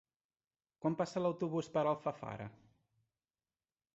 Quan 0.85 0.95
passa 1.01 1.21
l'autobús 1.25 1.69
per 1.77 1.85
Alfafara? 1.91 2.47